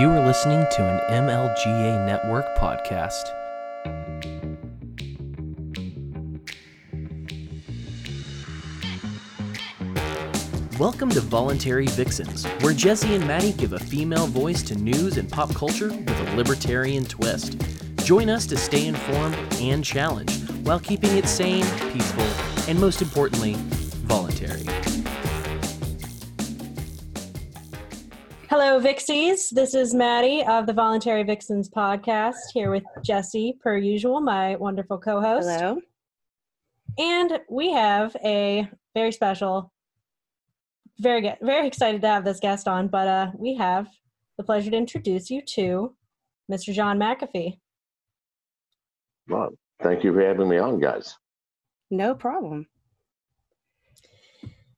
[0.00, 3.22] You are listening to an MLGA Network podcast.
[10.78, 15.30] Welcome to Voluntary Vixens, where Jesse and Maddie give a female voice to news and
[15.30, 17.58] pop culture with a libertarian twist.
[17.96, 22.24] Join us to stay informed and challenged while keeping it sane, peaceful,
[22.70, 23.52] and most importantly,
[24.06, 24.79] voluntary.
[28.62, 29.48] Hello, Vixies.
[29.48, 34.98] This is Maddie of the Voluntary Vixens podcast here with Jesse, per usual, my wonderful
[34.98, 35.48] co host.
[35.48, 35.80] Hello.
[36.98, 39.72] And we have a very special,
[40.98, 43.88] very good, very excited to have this guest on, but uh, we have
[44.36, 45.96] the pleasure to introduce you to
[46.52, 46.74] Mr.
[46.74, 47.58] John McAfee.
[49.26, 51.16] Well, thank you for having me on, guys.
[51.90, 52.66] No problem.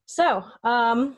[0.06, 1.16] So, um,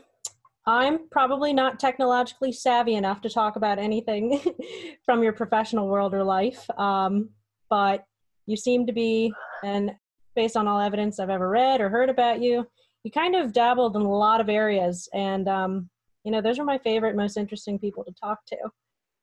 [0.67, 4.41] I'm probably not technologically savvy enough to talk about anything
[5.05, 7.29] from your professional world or life, um,
[7.69, 8.05] but
[8.47, 9.93] you seem to be, and
[10.35, 12.67] based on all evidence I've ever read or heard about you,
[13.03, 15.91] you kind of dabbled in a lot of areas, and um,
[16.25, 18.57] you know those are my favorite, most interesting people to talk to.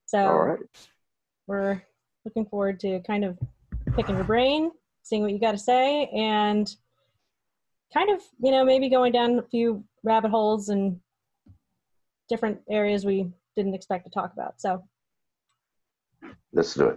[0.05, 0.59] So All right.
[1.47, 1.81] we're
[2.23, 3.39] looking forward to kind of
[3.95, 6.73] picking your brain, seeing what you got to say, and
[7.91, 10.99] kind of you know maybe going down a few rabbit holes and
[12.31, 14.59] different areas we didn't expect to talk about.
[14.59, 14.81] So
[16.53, 16.95] Let's do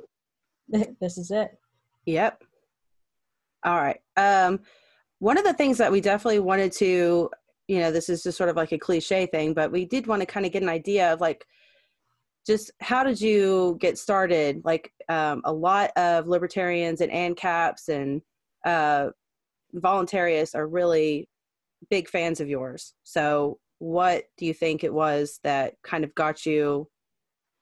[0.70, 0.96] it.
[1.00, 1.58] this is it.
[2.06, 2.42] Yep.
[3.64, 4.00] All right.
[4.16, 4.60] Um,
[5.18, 7.30] one of the things that we definitely wanted to,
[7.66, 10.20] you know, this is just sort of like a cliche thing, but we did want
[10.20, 11.44] to kind of get an idea of like,
[12.46, 14.62] just how did you get started?
[14.64, 18.20] Like, um, a lot of libertarians and ANCAPs and
[18.66, 19.10] uh,
[19.74, 21.26] voluntarists are really
[21.88, 22.92] big fans of yours.
[23.02, 26.88] So, what do you think it was that kind of got you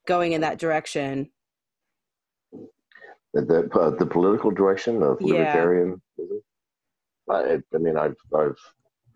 [0.06, 1.28] going in that direction?
[3.34, 5.56] The, uh, the political direction of Yeah.
[5.56, 6.00] libertarianism.
[7.28, 8.58] I, I mean, I've, I've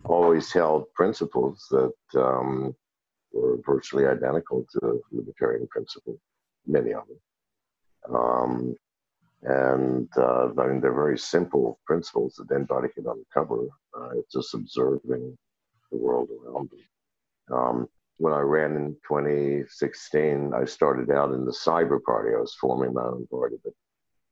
[0.05, 2.75] always held principles that um,
[3.33, 6.19] were virtually identical to libertarian principles,
[6.67, 8.17] many of them.
[8.17, 8.77] Um,
[9.43, 13.69] and uh, I mean, they're very simple principles that anybody can uncover.
[13.97, 15.39] Uh, it's just observing
[15.93, 16.81] the world around them.
[17.53, 22.35] Um, when I ran in 2016, I started out in the cyber party.
[22.35, 23.75] I was forming my own party, but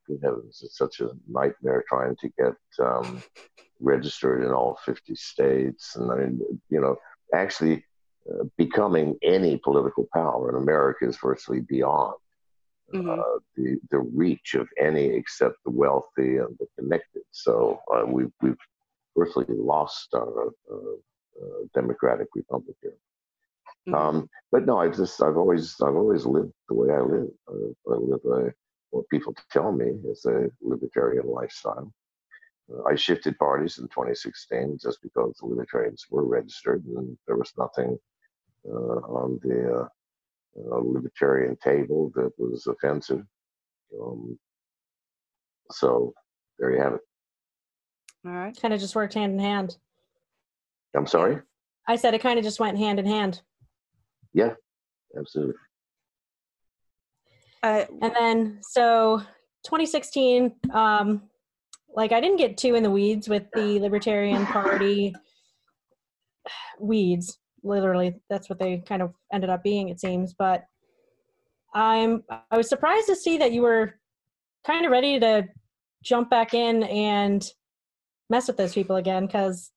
[0.06, 2.54] good heavens, it's such a nightmare trying to get
[2.84, 3.22] um,
[3.80, 5.96] registered in all 50 states.
[5.96, 6.96] And I mean, you know,
[7.34, 7.84] actually
[8.30, 12.14] uh, becoming any political power in America is virtually beyond
[12.92, 13.18] Mhm.
[13.18, 17.22] uh, the, the reach of any except the wealthy and the connected.
[17.32, 18.58] So uh, we've, we've
[19.16, 20.96] virtually lost our uh,
[21.74, 22.96] democratic republic here.
[23.88, 23.94] Mhm.
[23.94, 27.28] Um, but no, I've just I've always I've always lived the way I live.
[27.48, 28.52] I, I live a
[28.90, 31.92] what people tell me is a libertarian lifestyle.
[32.72, 37.52] Uh, I shifted parties in 2016 just because the libertarians were registered and there was
[37.58, 37.98] nothing
[38.66, 39.88] uh, on the uh,
[40.56, 43.26] uh, libertarian table that was offensive.
[44.00, 44.38] Um,
[45.72, 46.14] so
[46.58, 47.00] there you have it.
[48.24, 48.58] All right.
[48.58, 49.76] Kind of just worked hand in hand.
[50.96, 51.38] I'm sorry.
[51.88, 53.42] I said it kind of just went hand in hand.
[54.32, 54.54] Yeah,
[55.18, 55.54] absolutely.
[57.62, 59.18] Uh, And then so
[59.64, 61.22] 2016, um,
[61.94, 65.14] like I didn't get too in the weeds with the Libertarian Party
[66.78, 67.38] weeds.
[67.62, 70.34] Literally, that's what they kind of ended up being, it seems.
[70.34, 70.64] But
[71.74, 73.94] I'm I was surprised to see that you were
[74.66, 75.48] kind of ready to
[76.02, 77.44] jump back in and
[78.28, 79.70] mess with those people again because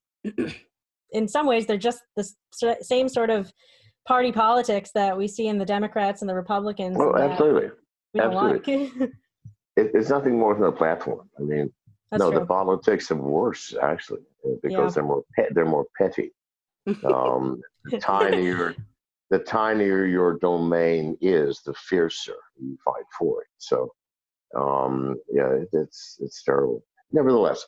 [1.12, 2.28] in some ways they're just the
[2.82, 3.52] same sort of
[4.06, 6.96] party politics that we see in the Democrats and the Republicans.
[6.98, 7.70] Oh, that absolutely.
[8.14, 8.66] we like.
[9.76, 11.30] It, it's nothing more than a platform.
[11.38, 11.72] I mean,
[12.10, 12.40] That's no, true.
[12.40, 15.02] the politics are worse actually uh, because Yeah.
[15.02, 16.32] they're more they're more petty.
[17.04, 18.74] Um, the tinier
[19.30, 23.48] the tinier your domain is, the fiercer you fight for it.
[23.58, 23.92] So,
[24.56, 26.82] um, yeah, it, it's it's terrible.
[27.12, 27.64] Nevertheless,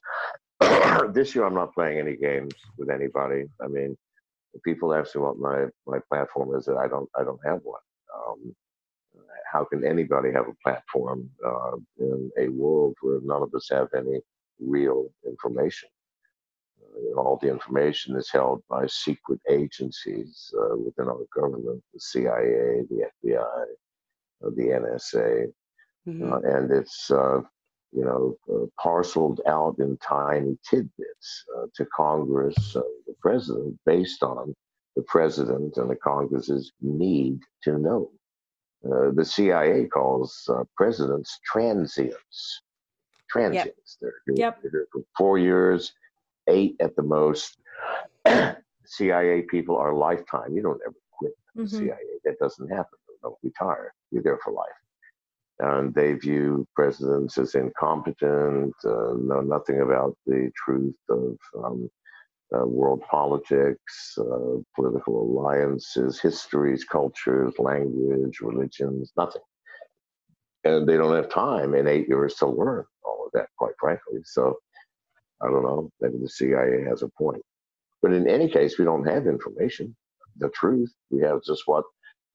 [1.12, 3.44] this year I'm not playing any games with anybody.
[3.62, 3.96] I mean,
[4.64, 7.80] people ask me what my my platform is, I don't I don't have one.
[8.14, 8.54] Um,
[9.50, 13.88] how can anybody have a platform uh, in a world where none of us have
[13.96, 14.20] any
[14.60, 15.88] real information?
[16.80, 21.82] Uh, you know, all the information is held by secret agencies uh, within our government,
[21.92, 23.64] the CIA, the FBI,
[24.44, 25.52] uh, the NSA,
[26.06, 26.32] mhm.
[26.32, 27.40] uh, and it's uh,
[27.92, 34.22] you know uh, parceled out in tiny tidbits uh, to Congress, uh, the president, based
[34.22, 34.54] on
[34.96, 38.10] the president and the Congress's need to know.
[38.84, 42.62] Uh, the CIA calls uh, presidents transients.
[43.28, 43.98] Transients.
[44.00, 44.62] They're, here, Yep.
[44.62, 45.92] they're here for four years,
[46.48, 47.58] eight at the most.
[48.86, 50.52] CIA people are lifetime.
[50.56, 51.68] You don't ever quit the Mhm.
[51.70, 52.20] CIA.
[52.24, 52.98] That doesn't happen.
[53.08, 53.94] You don't retire.
[54.10, 54.79] You're there for life.
[55.60, 61.90] And they view presidents as incompetent, uh, know nothing about the truth of um,
[62.54, 69.42] uh, world politics, uh, political alliances, histories, cultures, language, religions, nothing.
[70.64, 74.20] And they don't have time in eight years to learn all of that, quite frankly.
[74.24, 74.56] So
[75.42, 75.90] I don't know.
[76.00, 77.42] Maybe the CIA has a point.
[78.02, 79.94] But in any case, we don't have information,
[80.38, 80.92] the truth.
[81.10, 81.84] We have just what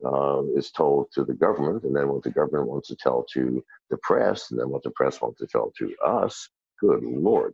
[0.04, 3.64] um, is told to the government, and then what the government wants to tell to
[3.90, 6.50] the press, and then what the press wants to tell to us.
[6.80, 7.54] Good Lord.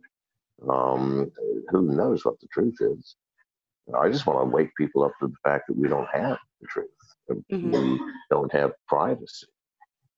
[0.68, 1.30] Um,
[1.70, 3.16] who knows what the truth is?
[3.98, 6.66] I just want to wake people up to the fact that we don't have the
[6.68, 6.88] truth.
[7.30, 7.72] Mhm.
[7.72, 9.46] We don't have privacy.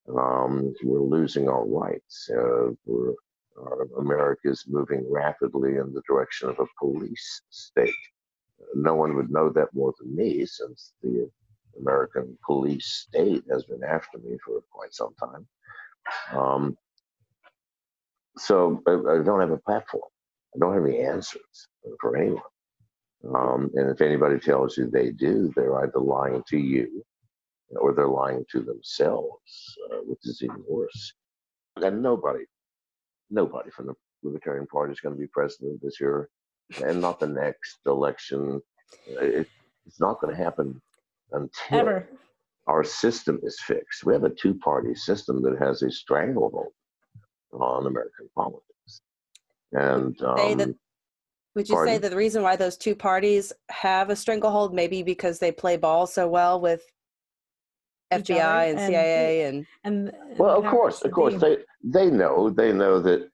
[0.07, 2.29] Um, we're losing our rights.
[2.29, 3.13] Uh, we're,
[3.59, 7.93] uh, America is moving rapidly in the direction of a police state.
[8.75, 11.29] No one would know that more than me, since the
[11.79, 15.47] American police state has been after me for quite some time.
[16.33, 16.77] Um,
[18.37, 20.03] so I, I don't have a platform.
[20.55, 21.67] I don't have any answers
[21.99, 22.41] for anyone.
[23.33, 27.03] Um, and if anybody tells you they do, they're either lying to you
[27.71, 31.13] or they're lying to themselves, uh, which is even worse.
[31.77, 32.45] And nobody,
[33.29, 36.29] nobody from the Libertarian Party is going to be president this year
[36.83, 38.61] and not the next election.
[39.07, 39.47] It,
[39.85, 40.81] it's not going to happen
[41.31, 42.09] until Ever.
[42.67, 44.05] our system is fixed.
[44.05, 46.71] We have a two party system that has a stranglehold
[47.53, 49.01] on American politics.
[49.71, 50.79] And Say that- um,
[51.55, 55.39] Would you say that the reason why those two parties have a stranglehold maybe because
[55.39, 56.83] they play ball so well with
[58.11, 62.71] FBI and and- CIA and And well, of course, of course, they they know they
[62.73, 63.29] know that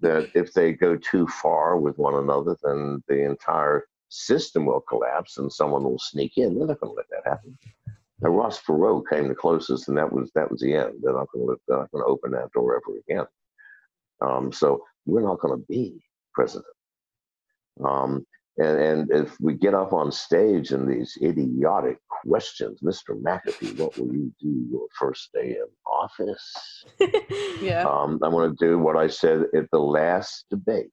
[0.00, 5.38] that if they go too far with one another, then the entire system will collapse
[5.38, 6.56] and someone will sneak in.
[6.56, 7.58] They're not going to let that happen.
[8.20, 10.94] Now, Ross Perot came the closest, and that was that was the end.
[11.02, 13.26] They're not going to they're not going to open that door ever again.
[14.20, 16.00] Um, so we're not going to be
[16.34, 16.66] president.
[17.84, 18.26] Um,
[18.58, 23.20] and, and if we get up on stage in these idiotic questions, Mr.
[23.20, 26.84] McAfee, what will you do your first day in office?
[27.62, 27.84] yeah.
[27.88, 30.90] Um, I'm going to do what I said at the last debate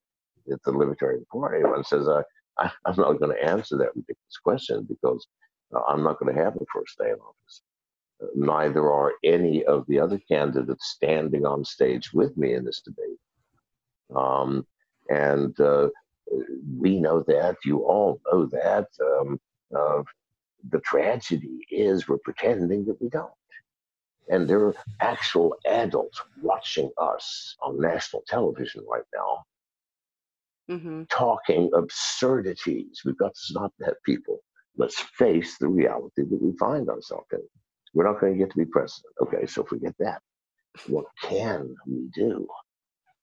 [0.52, 1.64] at the Libertarian Party.
[1.64, 2.22] One says, I,
[2.58, 5.28] I, I'm not going to answer that ridiculous question because
[5.76, 7.62] uh, I'm not going to have a first day in office.
[8.22, 12.82] Uh, neither are any of the other candidates standing on stage with me in this
[12.82, 13.20] debate.
[14.16, 14.66] Um,
[15.10, 15.90] and uh,
[16.78, 17.58] we know that.
[17.66, 18.88] You all know that.
[19.02, 19.40] Um,
[19.76, 20.04] uh,
[20.70, 23.32] the tragedy is we're pretending that we don't.
[24.30, 29.44] And there are actual adults watching us on national television right now
[30.68, 33.02] hmm talking absurdities.
[33.06, 34.40] We've got to stop that, people.
[34.78, 37.40] Let's face the reality that we find ourselves in.
[37.94, 39.14] We're not going to get to be president.
[39.22, 40.22] Okay, so forget that.
[40.88, 42.48] What can we do?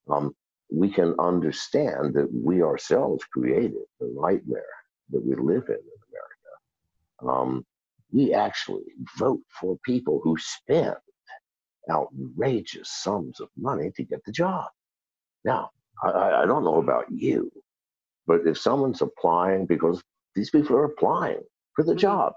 [0.09, 0.35] Um,
[0.71, 4.65] we can understand that we ourselves created the nightmare
[5.11, 7.41] that we live in in America.
[7.41, 7.67] Um,
[8.11, 8.85] we actually
[9.19, 10.97] vote for people who spend
[11.91, 14.67] outrageous sums of money to get the job.
[15.45, 15.71] Now,
[16.03, 17.51] I- I, don't know about you,
[18.27, 20.03] but if someone's applying, because
[20.35, 21.43] these people are applying
[21.75, 21.99] for the Mhm.
[21.99, 22.35] job,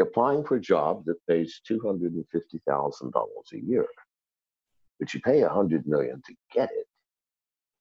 [0.00, 3.86] applying for a job that pays two hundred and fifty thousand dollars a year,
[4.98, 6.88] but you pay a hundred million to get it,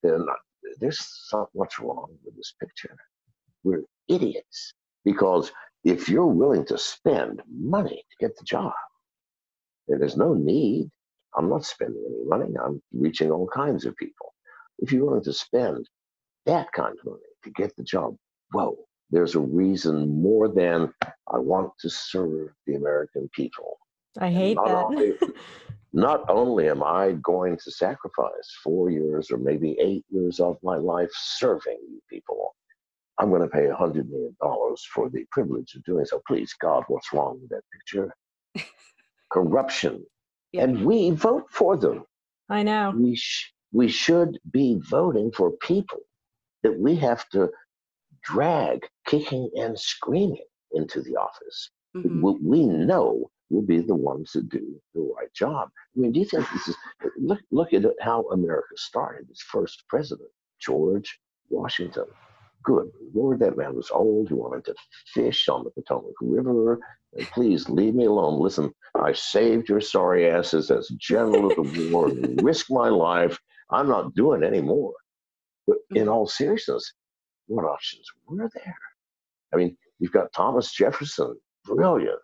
[0.03, 0.25] then
[0.79, 2.95] there's so much wrong with this picture.
[3.63, 5.51] We're idiots because
[5.83, 8.73] if you're willing to spend money to get the job,
[9.87, 10.91] there's no need.
[11.35, 12.53] I'm not spending any money.
[12.63, 14.30] I'm reaching all kinds of people.
[14.81, 15.87] If you're willing to spend
[16.45, 18.15] that kind of money to get the job,
[18.51, 18.77] whoa,
[19.11, 23.77] there's a reason more than I want to serve the American people.
[24.19, 24.85] I hate not that.
[24.85, 25.13] Only,
[25.93, 30.77] not only am I going to sacrifice four years or maybe eight years of my
[30.77, 32.55] life serving you people,
[33.17, 36.21] I'm going to pay a hundred million dollars for the privilege of doing so.
[36.27, 38.13] Please, God, what's wrong with that picture?
[39.31, 40.05] Corruption.
[40.53, 42.03] And we vote for them
[42.49, 42.93] I know.
[42.95, 45.99] we sh- we should be voting for people
[46.63, 47.49] that we have to
[48.23, 51.71] drag kicking and screaming into the office.
[51.93, 55.69] hmm We, we know will be the ones that do the right job.
[55.95, 56.77] I mean, do you think this is
[57.19, 59.29] look look at how America started?
[59.29, 62.05] Its first president, George Washington.
[62.63, 64.29] Good Lord, that man was old.
[64.29, 64.75] He wanted to
[65.13, 66.79] fish on the Potomac River.
[67.17, 68.39] And please leave me alone.
[68.39, 73.37] Listen, I saved your sorry asses as general of the war and risked my life.
[73.71, 74.93] I'm not doing any more.
[75.67, 76.93] But in all seriousness,
[77.47, 78.77] what options were there?
[79.53, 82.19] I mean, you've got Thomas Jefferson, brilliant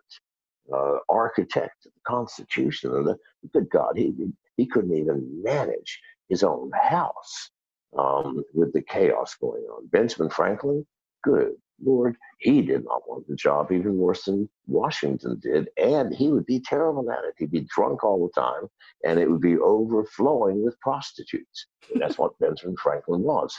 [0.72, 3.16] uh, architect of the Constitution, and the,
[3.52, 4.12] good God, he
[4.56, 7.50] he couldn't even manage his own house
[7.96, 9.86] um, with the chaos going on.
[9.88, 10.84] Benjamin Franklin,
[11.22, 11.52] good
[11.84, 16.46] Lord, he did not want the job even worse than Washington did, and he would
[16.46, 17.34] be terrible at it.
[17.38, 18.68] He'd be drunk all the time,
[19.04, 21.66] and it would be overflowing with prostitutes.
[21.94, 23.56] That's what Benjamin Franklin was.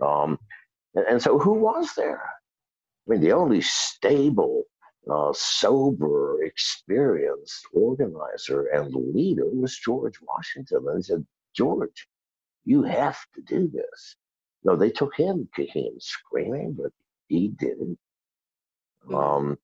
[0.00, 0.38] Um,
[0.94, 2.22] and, and, so, who was there?
[3.06, 4.64] I mean, the only stable,
[5.10, 10.84] uh, sober, experienced organizer and leader was George Washington.
[10.86, 12.06] And he said, George,
[12.64, 14.16] you have to do this.
[14.64, 16.92] No, they took him kicking and screaming, but
[17.28, 17.98] he didn't.
[19.06, 19.14] Mm-hmm.
[19.14, 19.58] Um,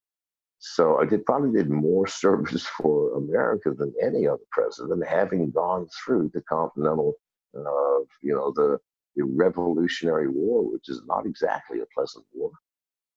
[0.59, 5.87] so I did probably did more service for America than any other president, having gone
[6.05, 7.15] through the Continental,
[7.57, 8.79] uh, you know, the,
[9.17, 12.51] the Revolutionary War, which is not exactly a pleasant war.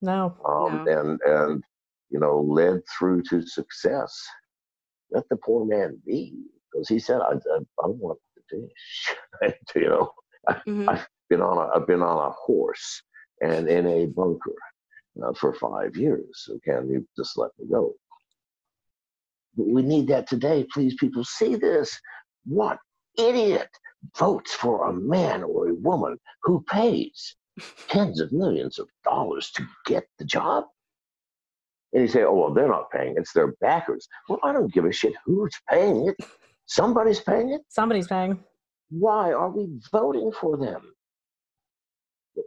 [0.01, 0.35] No.
[0.45, 0.99] Um, no.
[0.99, 1.63] And and
[2.09, 4.13] you know led through to success.
[5.11, 6.33] Let the poor man be,
[6.71, 8.67] because he said, "I I, I want to
[9.41, 10.11] fish." you know,
[10.49, 10.89] mm-hmm.
[10.89, 13.01] I, have been on a I've been on a horse
[13.41, 14.55] and in a bunker
[15.23, 16.25] uh, for five years.
[16.33, 17.93] So can you just let me go?
[19.55, 20.65] But we need that today.
[20.71, 21.99] Please, people, see this.
[22.45, 22.77] What
[23.17, 23.69] idiot
[24.17, 27.35] votes for a man or a woman who pays
[27.89, 30.65] tens of millions of dollars to get the job?
[31.93, 33.15] And you say, oh, well, they're not paying.
[33.17, 34.07] It's their backers.
[34.29, 36.15] Well, I don't give a shit who's paying it.
[36.65, 37.61] Somebody's paying it.
[37.69, 38.39] Somebody's paying.
[38.89, 40.81] Why are we voting for them?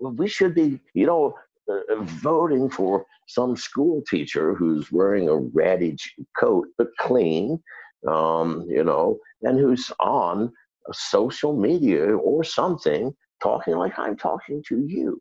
[0.01, 1.35] We should be, you know,
[1.69, 5.97] uh, voting for some school teacher who's wearing a ratty
[6.37, 7.63] coat but clean,
[8.09, 10.53] um, you know, and who's on
[10.93, 15.21] social media or something talking like I'm talking to you.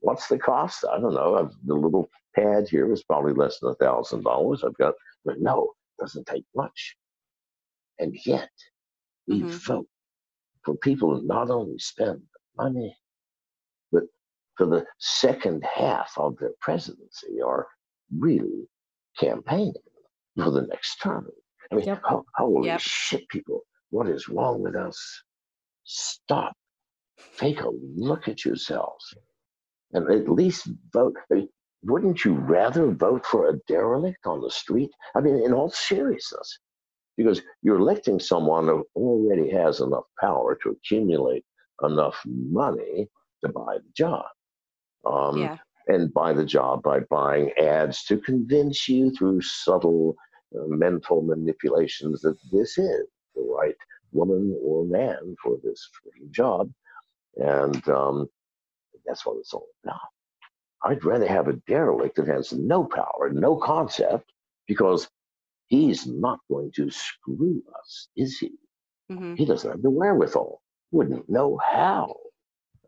[0.00, 0.84] What's the cost?
[0.90, 1.36] I don't know.
[1.36, 4.62] I've, the little pad here is probably less than a thousand dollars.
[4.64, 6.96] I've got, but no, it doesn't take much.
[7.98, 8.50] And yet,
[9.26, 9.50] we mm-hmm.
[9.50, 9.88] vote
[10.64, 12.22] for people who not only spend
[12.56, 12.96] money,
[14.60, 17.66] for the second half of their presidency are
[18.18, 18.68] really
[19.18, 19.72] campaigning
[20.36, 21.26] for the next term.
[21.72, 22.02] I mean, yep.
[22.34, 22.78] holy yep.
[22.78, 25.22] shit, people, what is wrong with us?
[25.84, 26.52] Stop.
[27.38, 29.14] Take a look at yourselves
[29.94, 31.16] and at least vote.
[31.32, 31.48] I mean,
[31.82, 34.90] wouldn't you rather vote for a derelict on the street?
[35.16, 36.58] I mean, in all seriousness,
[37.16, 41.46] because you're electing someone who already has enough power to accumulate
[41.82, 43.08] enough money
[43.42, 44.26] to buy the job.
[45.04, 45.56] Um, yeah.
[45.88, 50.16] And buy the job by buying ads to convince you through subtle
[50.54, 53.76] uh, mental manipulations that this is the right
[54.12, 55.88] woman or man for this
[56.30, 56.70] job.
[57.36, 58.28] And um,
[59.06, 60.00] that's what it's all about.
[60.82, 64.32] I'd rather have a derelict that has no power, no concept,
[64.66, 65.08] because
[65.66, 68.52] he's not going to screw us, is he?
[69.10, 69.34] Mm-hmm.
[69.34, 72.16] He doesn't have the wherewithal, wouldn't know how.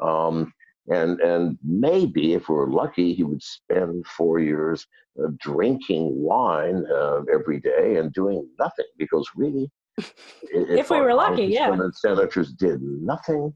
[0.00, 0.52] Um,
[0.88, 4.86] and and maybe if we're lucky, he would spend four years
[5.22, 8.86] uh, drinking wine uh, every day and doing nothing.
[8.98, 10.10] Because really, if,
[10.42, 13.54] if we were lucky, yeah, senators did nothing,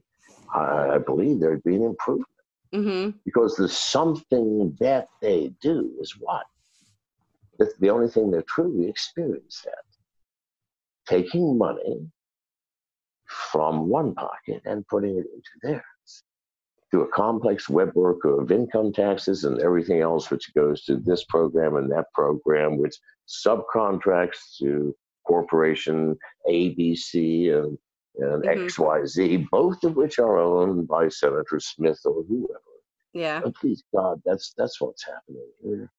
[0.55, 2.27] I, I believe there'd be an improvement.
[2.73, 3.17] Mm-hmm.
[3.25, 6.45] Because the something that they do is what?
[7.59, 9.73] It's the only thing they're truly experienced at.
[11.07, 12.07] Taking money
[13.25, 16.23] from one pocket and putting it into theirs
[16.89, 21.75] through a complex webwork of income taxes and everything else which goes to this program
[21.75, 22.95] and that program, which
[23.27, 26.17] subcontracts to corporation
[26.49, 27.77] ABC and,
[28.17, 28.81] and mm-hmm.
[28.81, 32.61] XYZ, both of which are owned by Senator Smith or whoever.
[33.13, 33.41] Yeah.
[33.43, 35.91] And please God, that's that's what's happening here.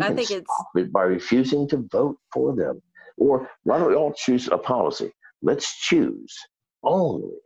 [0.00, 2.80] I think it's it by refusing to vote for them.
[3.16, 5.12] Or why don't we all choose a policy?
[5.42, 6.36] Let's choose
[6.82, 7.36] only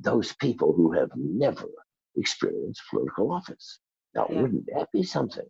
[0.00, 1.68] those people who have never
[2.16, 3.80] experienced political office.
[4.14, 4.42] Now, yeah.
[4.42, 5.46] wouldn't that be something?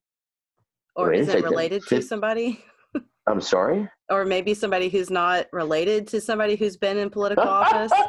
[0.95, 2.65] Or is it related to somebody?
[3.27, 3.89] I'm sorry?
[4.09, 7.93] Or maybe somebody who's not related to somebody who's been in political office.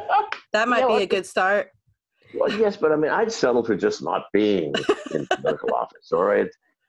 [0.54, 1.72] That might yeah, be a good start.
[2.34, 4.72] Well, yes, but I mean, I'd settle for just not being
[5.12, 6.48] in political office, all right?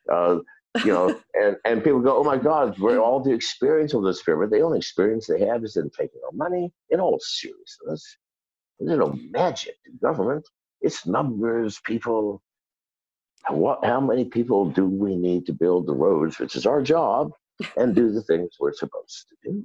[0.09, 0.37] Uh,
[0.85, 4.19] you know, and, and people go, oh my God, we're all the experience of this
[4.19, 4.49] spirit.
[4.49, 6.71] The only experience they have is in taking our money.
[6.89, 8.17] In all seriousness,
[8.79, 10.47] there's no magic to government.
[10.81, 12.41] It's numbers, people.
[13.49, 17.31] what, how many people do we need to build the roads, which is our job,
[17.77, 19.63] and do the things we're supposed to do?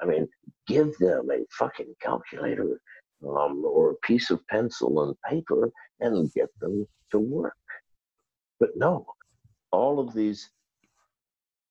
[0.00, 0.28] I mean,
[0.66, 2.80] give them a fucking calculator
[3.26, 7.56] um, or a piece of pencil and paper and get them to work.
[8.60, 9.06] But no,
[9.72, 10.50] all of these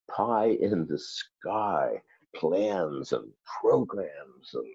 [0.10, 2.02] pie in the sky
[2.36, 3.32] plans and
[3.62, 4.66] programs and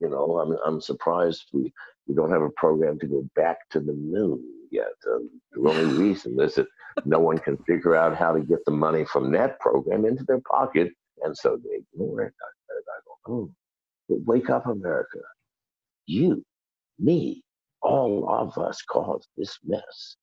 [0.00, 1.72] you know i'm, I'm surprised we,
[2.06, 4.92] we don't have a program to go back to the moon yet.
[5.06, 6.66] Um, the only reason is that
[7.04, 10.40] no one can figure out how to get the money from that program into their
[10.40, 12.34] pocket and so they ignore it.
[12.40, 13.50] I, I go, oh,
[14.08, 15.20] but wake up america.
[16.06, 16.44] You
[16.98, 17.42] me
[17.82, 20.16] all of us caused this mess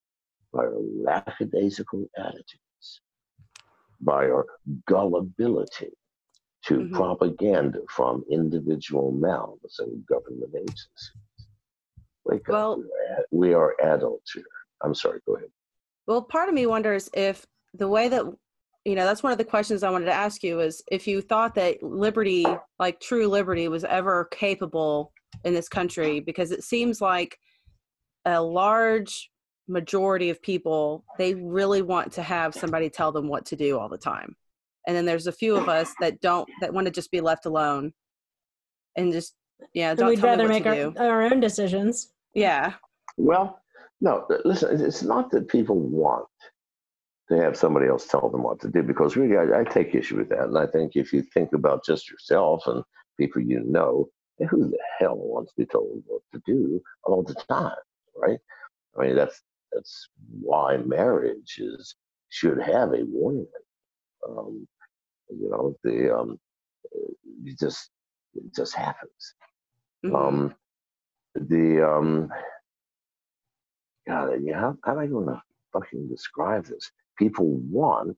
[0.51, 3.01] by our lackadaisical attitudes
[4.01, 4.45] by our
[4.87, 5.91] gullibility
[6.65, 6.95] to mm-hmm.
[6.95, 11.11] propaganda from individual mouths and government agencies.
[12.25, 13.25] Wake well, up.
[13.31, 14.43] We are adults here.
[14.83, 15.49] I'm sorry, go ahead.
[16.07, 18.25] Well, part of me wonders if the way that,
[18.83, 21.21] you know, that's one of the questions I wanted to ask you is if you
[21.21, 22.45] thought that liberty,
[22.79, 25.11] like true liberty, was ever capable
[25.43, 27.37] in this country, because it seems like
[28.25, 29.29] a large
[29.67, 33.89] majority of people, they really want to have somebody tell them what to do all
[33.89, 34.35] the time
[34.87, 37.45] and then there's a few of us that don't that want to just be left
[37.45, 37.93] alone.
[38.95, 39.35] And just
[39.73, 42.11] yeah don't we'd rather make our, our own decisions.
[42.33, 42.73] Yeah.
[43.17, 43.61] Well
[44.01, 46.27] no listen it's not that people want
[47.29, 50.17] to have somebody else tell them what to do because really I, I take issue
[50.17, 50.43] with that.
[50.43, 52.83] And i think if you think about just yourself and
[53.17, 54.09] people you know
[54.49, 57.71] who the hell wants to be told what to do all the time
[58.15, 58.39] right?
[58.97, 59.41] I mean that's
[59.73, 60.09] that's
[60.41, 61.95] why marriage is
[62.29, 63.47] should have a warning
[64.27, 64.67] um,
[65.29, 66.39] you know, the um,
[67.45, 67.89] it just
[68.35, 69.33] it just happens.
[70.05, 70.15] Mm-hmm.
[70.15, 70.55] Um,
[71.35, 72.29] the um,
[74.07, 75.41] God, yeah, how, how am I going to
[75.73, 76.91] fucking describe this?
[77.17, 78.17] People want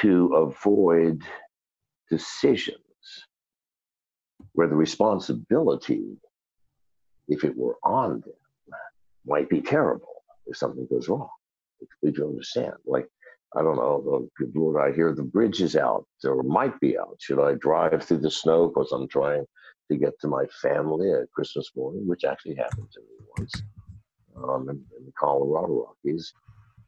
[0.00, 1.22] to avoid
[2.10, 2.76] decisions
[4.52, 6.16] where the responsibility,
[7.28, 8.32] if it were on them,
[9.26, 11.28] might be terrible if something goes wrong.
[12.02, 13.08] If you understand, like
[13.56, 17.16] I don't know, Lord, I hear the bridge is out or might be out.
[17.18, 19.44] Should I drive through the snow because I'm trying
[19.90, 23.52] to get to my family at Christmas morning, which actually happened to me once
[24.36, 26.32] um, in, in, the Colorado Rockies,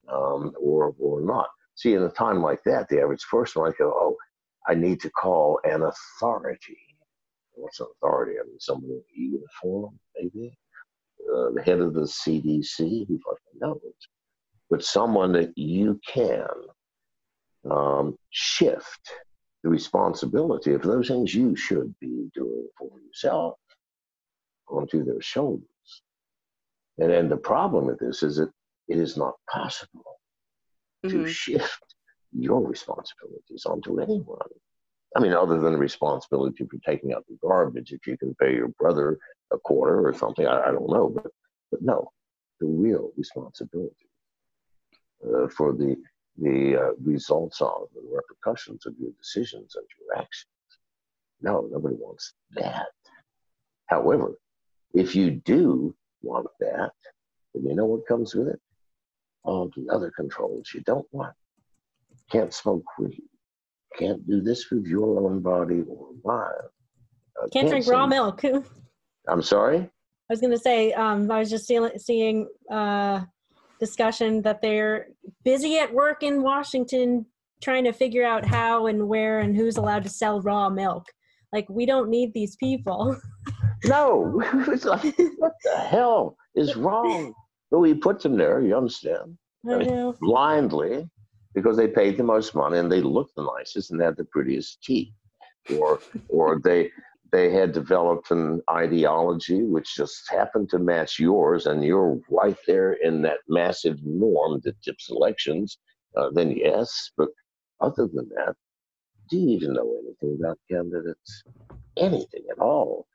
[0.08, 1.48] um, or or not?
[1.74, 4.16] See, in a time like that, the average person might go, "Oh,
[4.68, 6.78] I need to call an authority."
[7.54, 8.38] What's an authority?
[8.40, 10.56] I mean, someone in uniform, maybe
[11.28, 13.08] uh, the head of the CDC.
[13.08, 13.80] Who fucking knows?
[14.72, 16.46] But someone that you can
[17.70, 19.12] um, shift
[19.62, 23.58] the responsibility of those things you should be doing for yourself
[24.70, 25.66] onto their shoulders.
[26.96, 28.50] And then the problem with this is that
[28.88, 30.18] it is not possible
[31.04, 31.24] mm-hmm.
[31.24, 31.94] to shift
[32.32, 34.38] your responsibilities onto anyone.
[35.14, 38.54] I mean, other than the responsibility for taking out the garbage, if you can pay
[38.54, 39.18] your brother
[39.52, 41.30] a quarter or something, I, I don't know, but
[41.70, 42.10] but no,
[42.58, 44.06] the real responsibility
[45.24, 45.96] uh, for the
[46.38, 50.48] the uh, results of the repercussions of your decisions and your actions.
[51.42, 52.86] No, nobody wants that.
[53.86, 54.38] However,
[54.94, 56.92] if you do want that,
[57.52, 58.60] then you know what comes with it?
[59.44, 61.34] All the other controls you don't want.
[62.30, 63.22] Can't smoke weed.
[63.98, 66.48] Can't do this with your own body or mine.
[67.36, 68.42] Uh, can't, can't, drink raw milk.
[69.28, 69.78] I'm sorry?
[69.78, 73.20] I was going to say, um, I was just see- seeing uh,
[73.82, 75.08] discussion that they're
[75.44, 77.26] busy at work in Washington
[77.60, 81.04] trying to figure out how and where and who's allowed to sell raw milk.
[81.52, 83.20] Like, we don't need these people.
[83.84, 84.78] no, what
[85.64, 87.34] the hell is wrong?
[87.72, 89.36] But we put them there, you understand?
[89.68, 91.08] I mean, blindly
[91.54, 94.24] because they paid the most money and they looked the nicest and they had the
[94.26, 95.12] prettiest teeth.
[95.78, 96.90] Or, or they
[97.32, 102.92] they had developed an ideology which just happened to match yours, and you're right there
[102.92, 105.78] in that massive norm that tips elections,
[106.16, 107.10] uh, then yes.
[107.16, 107.30] But
[107.80, 108.54] other than that,
[109.30, 111.42] do you even know anything about candidates?
[111.96, 113.06] Anything at all,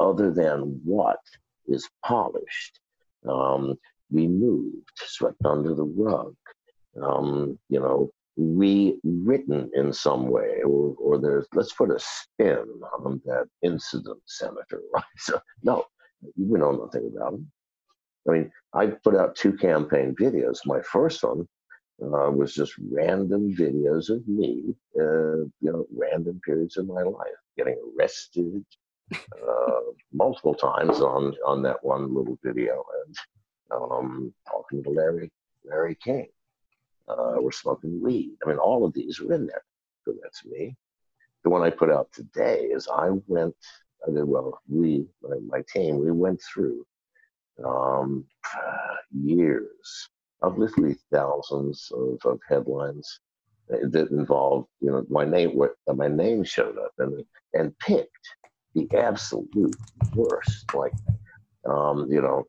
[0.00, 1.20] other than what
[1.68, 2.80] is polished,
[3.28, 3.78] um,
[4.10, 6.34] removed, swept under the rug,
[7.00, 12.64] um, you know, rewritten in some way, or, or there's, let's put a spin
[12.98, 15.04] on that incident, Senator, right?
[15.18, 15.84] So, no,
[16.36, 17.50] you know nothing about him.
[18.28, 20.58] I mean, I put out two campaign videos.
[20.66, 21.46] My first one
[22.02, 27.26] uh, was just random videos of me, uh, you know, random periods of my life,
[27.56, 28.64] getting arrested
[29.14, 29.80] uh,
[30.12, 33.16] multiple times on on that one little video, and
[33.70, 35.30] um, talking to Larry
[35.64, 36.28] Larry King.
[37.18, 38.36] Uh, we're smoking weed.
[38.44, 39.64] I mean, all of these are in there.
[40.04, 40.76] So that's me.
[41.44, 43.54] The one I put out today is I went.
[44.06, 44.60] I did well.
[44.68, 46.86] We, my, my team, we went through
[47.64, 48.24] um,
[49.12, 50.08] years
[50.42, 53.20] of literally thousands of, of headlines
[53.68, 55.50] that involved, you know, my name.
[55.50, 58.28] What my name showed up and and picked
[58.74, 59.76] the absolute
[60.14, 60.92] worst, like,
[61.68, 62.44] um, you know,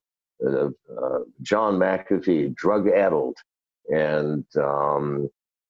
[0.45, 3.37] uh, uh, John McAfee, drug addled
[3.89, 5.29] and um,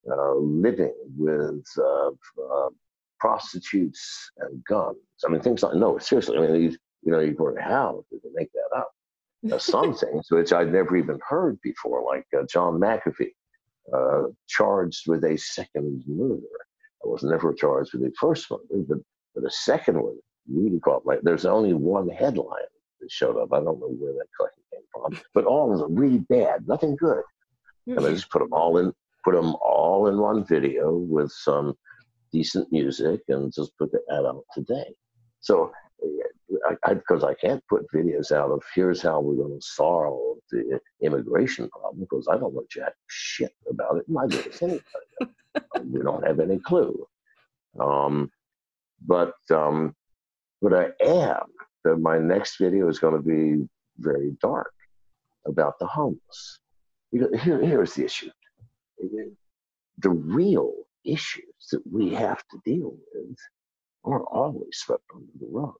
[0.10, 2.70] uh, living with uh, uh,
[3.20, 4.98] prostitutes and guns.
[5.26, 8.22] I mean, things like, no, seriously, I mean, these, you know, you go, how did
[8.24, 8.90] they make that up?
[9.44, 13.32] Now, some things which I'd never even heard before, like uh, John McAfee,
[14.48, 16.42] charged with a second murder.
[17.04, 18.98] I was never charged with the first one, but,
[19.36, 20.18] but the second one
[20.52, 21.18] really caught my.
[21.22, 22.62] There's only one headline
[23.02, 23.54] that showed up.
[23.54, 26.96] I don't know where that collection came from, but all of them really bad, nothing
[26.96, 27.24] good.
[27.88, 31.76] And I just put them all in, put them all in one video with some
[32.32, 34.94] decent music, and just put the ad out today.
[35.40, 35.72] So,
[36.90, 40.38] because I, I, I, can't put videos out of here's how we're going to solve
[40.52, 44.08] the immigration problem, because I don't know jack shit about it.
[44.08, 44.82] My business anyway.
[45.84, 47.06] we don't have any clue.
[47.80, 48.32] Um,
[49.06, 49.96] but um,
[50.62, 51.46] but I am
[51.84, 53.68] that my next video is going to be
[53.98, 54.74] very dark
[55.48, 56.60] about the homeless.
[57.12, 58.32] Here, here's the issue.
[59.98, 63.38] The real issues that we have to deal with
[64.04, 65.76] are always swept under the rug.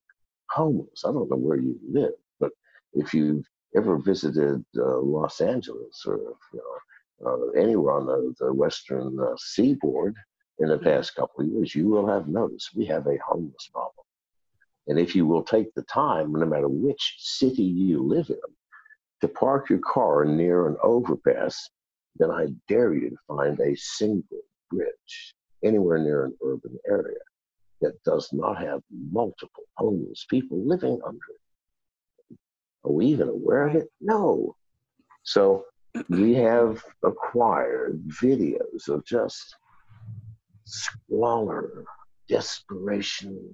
[0.50, 1.04] Homeless.
[1.06, 2.52] I don't know where you live, but
[2.94, 6.62] if you've ever visited uh, Los Angeles or you
[7.22, 10.16] know, uh, anywhere on the, the western uh, seaboard
[10.60, 14.06] in the past couple of years, you will have noticed we have a homeless problem.
[14.88, 18.38] And if you will take the time, no matter which city you live in,
[19.22, 21.70] to park your car near an overpass,
[22.16, 27.20] then I dare you to find a single bridge anywhere near an urban area
[27.82, 28.82] that does not have
[29.12, 32.38] multiple homeless people living under it.
[32.84, 33.90] Are we even aware of it?
[34.00, 34.56] No.
[35.24, 35.66] So
[36.10, 39.56] we have acquired videos of just
[40.66, 41.86] squalor,
[42.28, 43.54] desperation,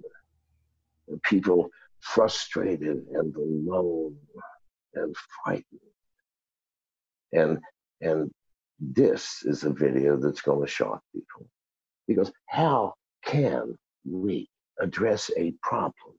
[1.24, 4.16] people frustrated and alone
[4.98, 5.82] and frightened.
[7.34, 7.60] And
[8.02, 8.32] and
[8.80, 11.48] this is a video that's going to shock people.
[12.08, 12.94] Because how
[13.26, 16.16] can we address a problem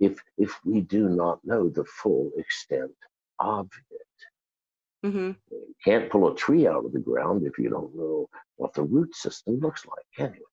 [0.00, 2.92] if if we do not know the full extent
[3.38, 5.06] of it?
[5.06, 5.32] Mm-hmm.
[5.50, 8.82] You can't pull a tree out of the ground if you don't know what the
[8.82, 10.46] root system looks like, can you?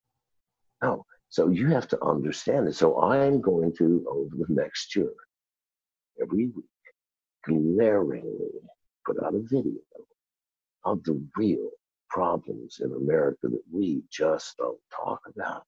[0.82, 1.06] No.
[1.30, 2.76] So you have to understand it.
[2.76, 5.14] So I'm going to, over the next year,
[6.22, 6.66] every week,
[7.46, 8.50] glaringly
[9.06, 9.80] put out a video
[10.86, 11.70] of the real
[12.10, 15.64] problems in America that we just don't talk about.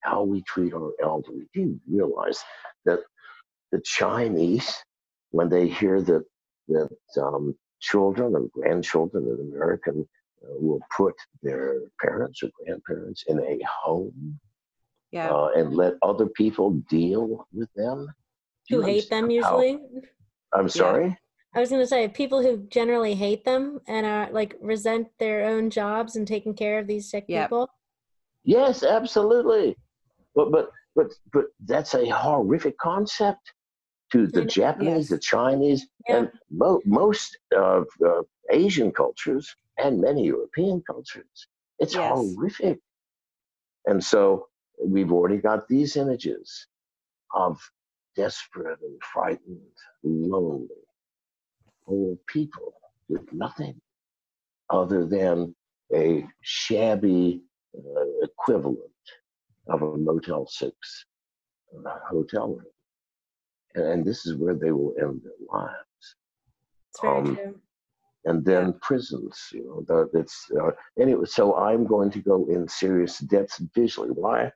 [0.00, 1.48] How we treat our elderly.
[1.52, 2.42] Do you realize
[2.86, 3.00] that
[3.70, 4.82] the Chinese,
[5.30, 6.24] when they hear that
[6.68, 6.88] that
[7.20, 13.58] um, children or grandchildren in America uh, will put their parents or grandparents in a
[13.66, 14.38] home
[15.12, 15.28] yeah.
[15.28, 18.14] Uh, and let other people deal with them.
[18.68, 19.72] Who hate them usually?
[19.72, 20.00] How,
[20.52, 21.08] I'm sorry?
[21.08, 21.14] Yeah.
[21.54, 25.46] I was going to say people who generally hate them and are like resent their
[25.46, 27.48] own jobs and taking care of these sick yep.
[27.48, 27.68] people.
[28.44, 29.76] Yes, absolutely.
[30.34, 33.52] But but but but that's a horrific concept
[34.12, 35.08] to the Japanese, yes.
[35.10, 36.16] the Chinese, yeah.
[36.16, 41.48] and mo- most of uh, Asian cultures and many European cultures.
[41.78, 42.12] It's yes.
[42.12, 42.78] horrific.
[43.86, 44.46] And so
[44.84, 46.66] we've already got these images
[47.34, 47.60] of
[48.20, 50.68] desperate and frightened, lonely,
[51.86, 52.74] old people
[53.08, 53.80] with nothing
[54.68, 55.54] other than
[55.94, 57.42] a shabby
[57.76, 59.06] uh, equivalent
[59.68, 60.72] of a Motel 6
[61.86, 62.72] uh, hotel room.
[63.74, 66.04] And, and, this is where they will end their lives.
[67.02, 67.38] Um,
[68.26, 68.78] and then yeah.
[68.82, 71.24] prisons, you know, that it's uh, anyway.
[71.24, 74.10] So I'm going to go in serious depths visually.
[74.10, 74.50] Why?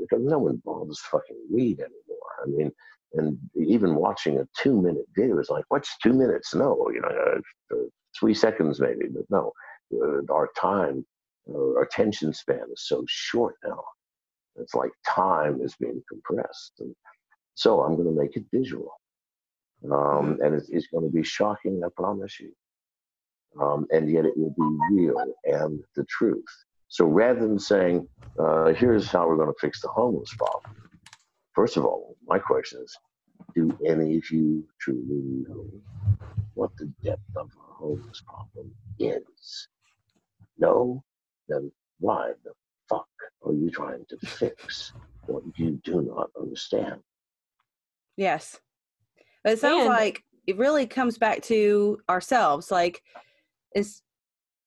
[0.00, 2.30] because no one bothers fucking read anymore.
[2.42, 2.72] I mean,
[3.14, 6.54] and even watching a two minute video is like, what's two minutes?
[6.54, 7.84] No, you know, uh, uh,
[8.18, 9.52] three seconds maybe, but no,
[9.94, 11.04] uh, our time,
[11.50, 13.82] our attention span is so short now.
[14.56, 16.72] It's like time is being compressed.
[16.80, 16.94] And
[17.54, 18.90] so I'm going to make it visual.
[19.84, 20.42] Um, mm-hmm.
[20.42, 22.52] and it's, it's going to be shocking, I promise you.
[23.60, 26.44] Um, and yet it will be real and the truth.
[26.88, 30.87] So rather than saying, uh, here's how we're going to fix the homeless problem,
[31.58, 32.96] first of all, my question is,
[33.52, 35.66] Do any of you truly know
[36.54, 39.66] what the depth of a homeless problem is?
[40.56, 41.02] No?
[41.48, 42.52] Then why the
[42.88, 43.08] fuck
[43.44, 44.92] are you trying to fix
[45.26, 47.00] what you do not understand?
[48.16, 48.60] Yes.
[49.42, 52.70] But it sounds And- like it really comes back to ourselves.
[52.70, 53.02] Like,
[53.72, 54.00] it's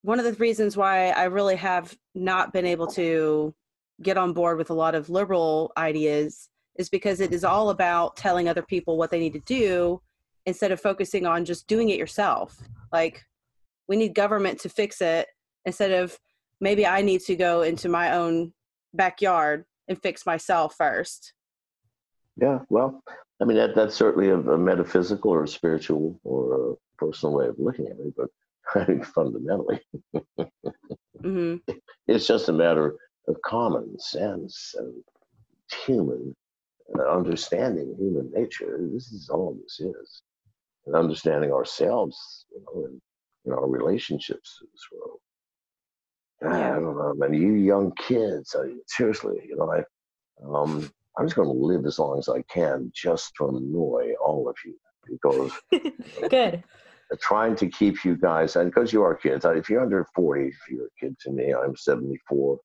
[0.01, 3.55] one of the reasons why I really have not been able to
[4.01, 8.15] get on board with a lot of liberal ideas is because it is all about
[8.15, 10.01] telling other people what they need to do
[10.45, 12.57] instead of focusing on just doing it yourself.
[12.91, 13.23] Like,
[13.87, 15.27] we need government to fix it
[15.65, 16.17] instead of
[16.59, 18.53] maybe I need to go into my own
[18.93, 21.33] backyard and fix myself first.
[22.37, 23.03] Yeah, well,
[23.41, 27.47] I mean that that's certainly a, a metaphysical or a spiritual or a personal way
[27.47, 28.29] of looking at it, but
[28.75, 29.81] I think fundamentally
[31.21, 31.55] hmm
[32.07, 32.95] it's just a matter
[33.27, 34.93] of common sense and
[35.85, 36.35] human
[36.99, 38.79] understanding human nature.
[38.93, 40.21] This is all this is,
[40.85, 43.01] and understanding ourselves, you know, and
[43.45, 45.19] in our relationships in this world.
[46.43, 46.71] Ah, Yeah.
[46.77, 47.33] I don't know, man.
[47.33, 49.83] You young kids, I, seriously, you know, I,
[50.43, 54.47] um, I'm just going to live as long as I can, just to annoy all
[54.49, 54.75] of you,
[55.09, 55.51] because
[56.29, 56.63] Good.
[57.19, 60.55] trying to keep you guys, and because you are kids, if you're under 40, if
[60.69, 62.59] you're a kid to me, I'm 74,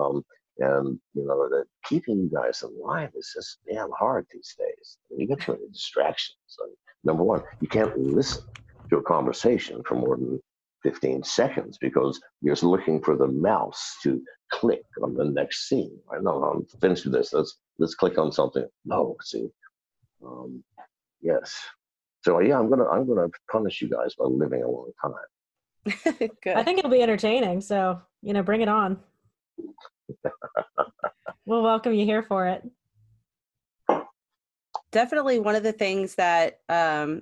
[0.00, 0.24] um,
[0.58, 4.98] and you know that keeping you guys alive is just damn hard these days.
[5.10, 6.38] I mean, you get too many distractions.
[6.46, 6.64] So,
[7.02, 8.42] number one, you can't listen
[8.90, 10.40] to a conversation for more than
[10.84, 15.98] 15 seconds because you're just looking for the mouse to click on the next scene.
[16.12, 17.32] I know I'm finished with this.
[17.32, 18.66] Let's let's click on something.
[18.84, 19.48] No, see,
[20.24, 20.62] um,
[21.20, 21.58] yes.
[22.22, 25.14] So yeah, I'm gonna I'm gonna punish you guys by living a long time.
[26.42, 26.56] Good.
[26.56, 27.60] I think it'll be entertaining.
[27.60, 28.98] So, you know, bring it on.
[31.46, 32.62] We'll welcome you here for it.
[34.94, 37.20] definitely one of the things that um,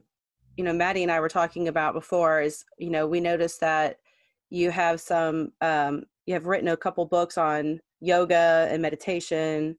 [0.56, 3.96] you know maddie and i were talking about before is you know we noticed that
[4.50, 9.76] you have some um, you have written a couple books on yoga and meditation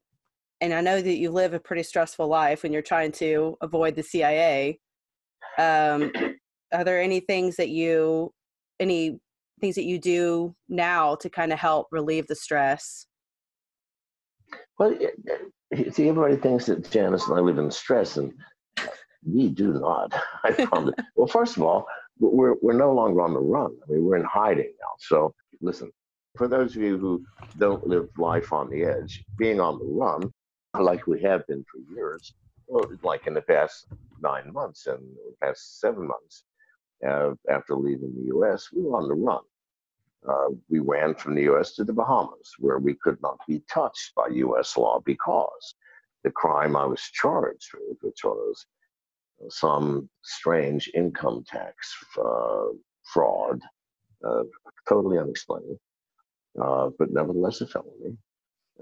[0.60, 3.94] and i know that you live a pretty stressful life when you're trying to avoid
[3.94, 4.78] the cia
[5.58, 6.10] um,
[6.72, 8.32] are there any things that you
[8.80, 9.20] any
[9.64, 13.06] things that you do now to kind of help relieve the stress
[14.78, 14.94] Well,
[15.90, 18.30] see, everybody thinks that Janice and I live in stress, and
[19.26, 20.12] we do not.
[20.44, 20.94] I promise.
[21.16, 21.86] well, first of all,
[22.18, 23.72] we're we're no longer on the run.
[23.82, 24.92] I mean, we're in hiding now.
[24.98, 25.90] So listen,
[26.36, 27.24] for those of you who
[27.58, 30.30] don't live life on the edge, being on the run,
[30.78, 32.34] like we have been for years,
[32.66, 33.86] well, like in the past
[34.20, 36.44] nine months and the past seven months
[37.08, 39.42] uh, after leaving the U.S., we were on the run.
[40.28, 41.74] Uh, we ran from the U.S.
[41.74, 44.76] to the Bahamas, where we could not be touched by U.S.
[44.76, 45.74] law because
[46.22, 48.66] the crime I was charged with, which was
[49.50, 52.66] some strange income tax uh,
[53.12, 53.60] fraud,
[54.26, 54.44] uh,
[54.88, 55.78] totally unexplained,
[56.62, 58.16] uh, but nevertheless a felony.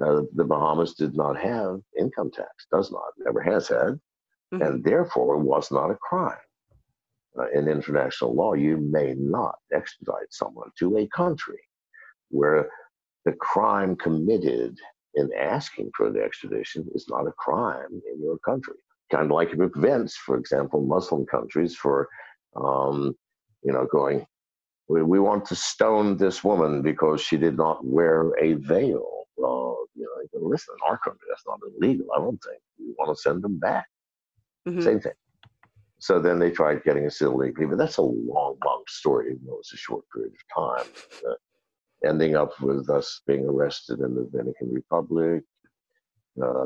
[0.02, 4.00] Uh, the Bahamas did not have income tax, does not, never has had,
[4.52, 4.66] Mhm.
[4.66, 6.38] and therefore was not a crime.
[7.38, 11.58] Uh, in international law, you may not extradite someone to a country
[12.28, 12.68] where
[13.24, 14.76] the crime committed
[15.14, 18.74] in asking for the extradition is not a crime in your country.
[19.10, 22.08] Kind of like it prevents, for example, Muslim countries for,
[22.56, 23.14] um,
[23.62, 24.26] you know, going,
[24.88, 29.24] we, we want to stone this woman because she did not wear a veil.
[29.36, 32.60] Well, you know, listen, in our country, that's not illegal, I don't think.
[32.78, 33.86] We want to send them back.
[34.68, 34.82] Mhm.
[34.82, 35.12] Same thing.
[36.02, 39.60] So then they tried getting us illegally, but that's a long, long story, even though
[39.60, 40.92] it's a short period of time.
[41.24, 41.34] Uh,
[42.04, 45.44] ending up with us being arrested in the Dominican Republic,
[46.42, 46.64] uh,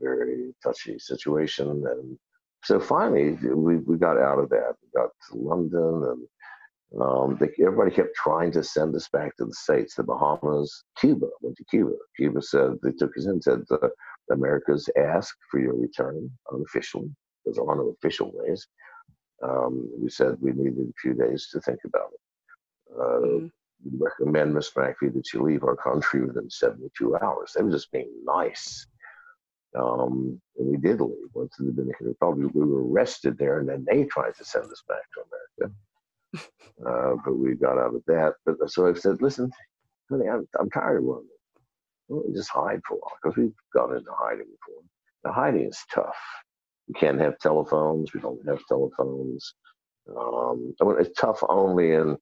[0.00, 1.68] very touchy situation.
[1.68, 2.18] And
[2.64, 4.74] so finally, we, we got out of that.
[4.82, 6.26] We got to London,
[6.90, 10.82] and um, they, everybody kept trying to send us back to the States, the Bahamas,
[10.98, 11.28] Cuba.
[11.40, 11.92] Went to Cuba.
[12.16, 13.86] Cuba said, they took us in said, uh,
[14.32, 17.12] America's asked for your return unofficially.
[17.44, 18.66] There's are no official ways.
[19.42, 22.20] Um, we said we needed a few days to think about it.
[22.96, 23.52] Uh, Mhm.
[23.84, 27.52] we recommend, Miss McAfee, that you leave our country within 72 hours.
[27.52, 28.86] They were just being nice.
[29.74, 32.52] Um, and we did leave, went to the Dominican Republic.
[32.54, 35.74] We were arrested there, and then they tried to send us back to America.
[36.84, 38.34] Uh, but we got out of that.
[38.44, 39.52] But so I said, listen,
[40.10, 41.28] honey, I'm, I'm tired of running.
[42.08, 43.12] Don't we just hide for a while?
[43.22, 44.82] Because we've gone into hiding before.
[45.24, 46.16] Now, hiding is tough.
[46.88, 48.12] We can't have telephones.
[48.12, 49.54] We don't have telephones.
[50.08, 52.16] Um, I mean, it's tough only in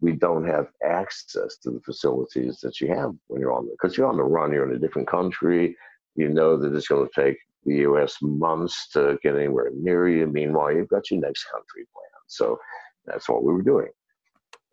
[0.00, 3.96] we don't have access to the facilities that you have when you're on the because
[3.96, 4.52] you're on the run.
[4.52, 5.76] You're in a different country.
[6.14, 8.16] You know that it's going to take the U.S.
[8.20, 10.26] months to get anywhere near you.
[10.26, 12.24] Meanwhile, you've got your next country planned.
[12.26, 12.58] So
[13.06, 13.88] that's what we were doing.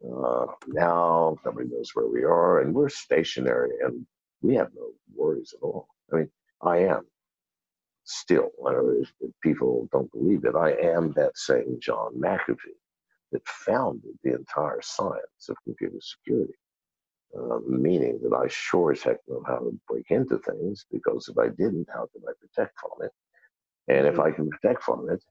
[0.03, 4.05] Uh, now nobody knows where we are, and we're stationary, and
[4.41, 5.87] we have no worries at all.
[6.11, 6.29] I mean,
[6.61, 7.05] I am
[8.11, 8.51] still.
[8.67, 8.71] I
[9.01, 10.55] if, if people don't believe it.
[10.55, 12.77] I am that same John McAfee
[13.31, 16.53] that founded the entire science of computer security.
[17.37, 21.37] Uh, meaning that I sure as heck know how to break into things because if
[21.37, 23.11] I didn't, how could I protect from it?
[23.87, 25.23] And if I can protect from it,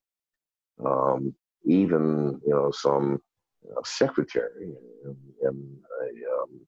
[0.83, 1.35] um,
[1.67, 3.21] even you know some
[3.63, 4.73] you know, secretary
[5.05, 6.61] in, in a, um,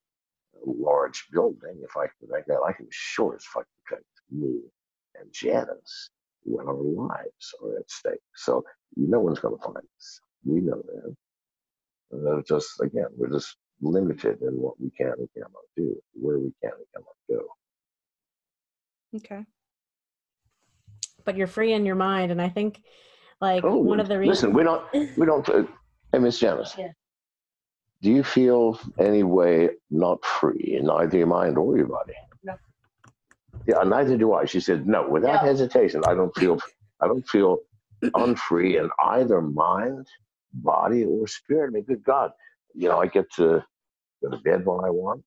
[0.55, 4.59] a, large building, if I can protect that, I can sure as fuck protect me
[5.19, 6.09] and Janice
[6.43, 8.19] when our lives are at stake.
[8.35, 8.63] So
[8.95, 10.19] no one's going to find us.
[10.45, 11.15] We know that.
[12.15, 16.53] Uh, just again, we're just limited in what we can and cannot do, where we
[16.61, 17.45] can and cannot go.
[19.17, 19.45] Okay.
[21.25, 22.81] But you're free in your mind, and I think,
[23.39, 24.43] like Oh, one of the reasons.
[24.43, 24.83] listen, we don't,
[25.17, 25.47] we don't.
[25.47, 25.63] Uh,
[26.11, 26.75] hey, Miss Janice.
[26.77, 26.89] Yeah.
[28.01, 32.13] Do you feel any way not free in either your mind or your body?
[33.67, 34.45] Yeah, neither do I.
[34.45, 35.49] She said, no, without No.
[35.49, 36.03] hesitation.
[36.05, 36.59] I don't feel,
[37.01, 37.59] I don't feel
[38.15, 40.07] unfree in either mind,
[40.53, 41.69] body, or spirit.
[41.69, 42.31] I mean, good God,
[42.75, 43.63] you know, I get to
[44.23, 45.23] go to bed when I want.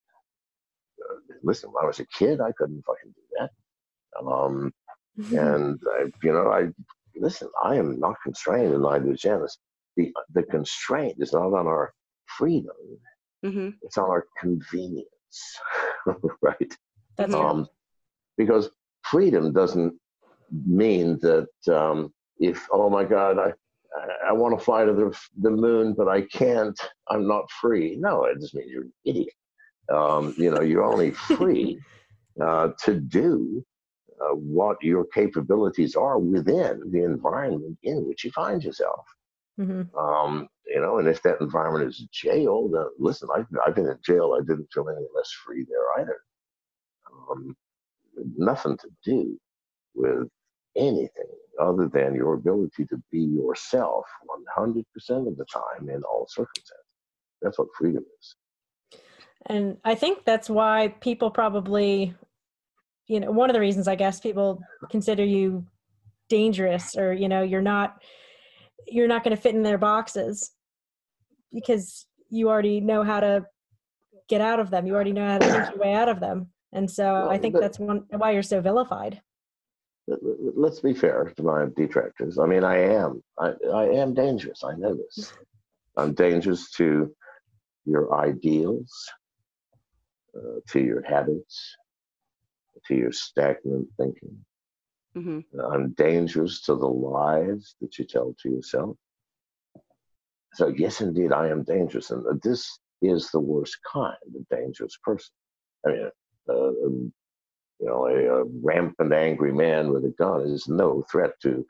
[1.10, 3.50] Uh, listen, when I was a kid, I couldn't fucking do that.
[4.26, 4.72] Um,
[5.32, 6.68] and I, you know, I
[7.16, 7.48] listen.
[7.62, 9.58] I am not constrained, and neither is Janice.
[9.96, 11.92] The the constraint is not on our
[12.38, 12.76] freedom;
[13.44, 15.08] hmm it's on our convenience,
[16.42, 16.74] right?
[17.18, 17.50] That's right.
[17.50, 17.68] Um,
[18.36, 18.70] because
[19.02, 19.94] freedom doesn't
[20.66, 23.52] mean that um, if oh my God, I
[24.28, 26.78] I, want to fly to the the moon, but I can't.
[27.08, 27.96] I'm not free.
[27.98, 29.34] No, it just means you're an idiot.
[29.92, 31.78] Um, you know, you're only free
[32.42, 33.64] uh, to do
[34.20, 39.04] uh, what your capabilities are within the environment in which you find yourself.
[39.58, 39.88] Mhm.
[39.96, 43.98] Um, you know, and if that environment is jail, then listen, I've, I've been in
[44.04, 44.36] jail.
[44.36, 46.18] I didn't feel any less free there either.
[47.30, 47.56] Um,
[48.36, 49.38] nothing to do
[49.94, 50.28] with
[50.76, 51.10] anything
[51.60, 54.04] other than your ability to be yourself
[54.58, 54.84] 100%
[55.26, 56.84] of the time in all circumstances.
[57.42, 58.34] That's what freedom is.
[59.46, 62.14] And I think that's why people probably,
[63.06, 65.64] you know, one of the reasons I guess people consider you
[66.28, 68.02] dangerous or, you know, you're not
[68.88, 70.52] you're not going to fit in their boxes
[71.52, 73.44] because you already know how to
[74.28, 74.86] get out of them.
[74.86, 76.48] You already know how to think your way out of them.
[76.72, 79.22] And so Well, I think but- that's one why you're so vilified.
[80.08, 82.38] Let- let- Let's be fair to my detractors.
[82.38, 83.22] I mean, I am.
[83.38, 84.62] I, I am dangerous.
[84.64, 85.32] I know this.
[85.96, 87.14] I'm dangerous to
[87.84, 88.92] your ideals,
[90.36, 91.76] uh, to your habits,
[92.86, 94.44] to your stagnant thinking.
[95.14, 95.40] hmm
[95.72, 98.96] I'm dangerous to the lies that you tell to yourself.
[100.54, 102.10] So, yes, indeed, I am dangerous.
[102.10, 105.32] And this is the worst kind of dangerous person.
[105.86, 106.10] I mean,
[106.48, 107.12] uh, um,
[107.78, 111.64] you know, a, a rampant angry man with a gun is no threat to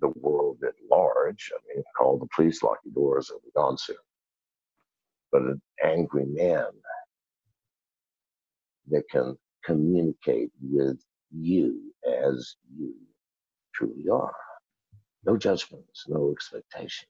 [0.00, 1.52] the world at large.
[1.54, 3.96] I mean, call the police, lock your doors, it'll be gone soon.
[5.32, 6.66] But an angry man
[8.88, 12.94] that can communicate with you as you
[13.74, 14.34] truly are.
[15.24, 17.06] No judgments, no expectations.